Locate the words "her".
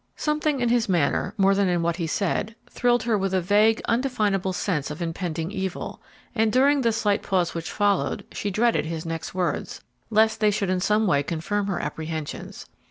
3.03-3.15, 11.67-11.79